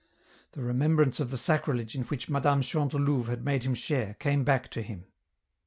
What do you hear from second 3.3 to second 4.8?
made him share, came back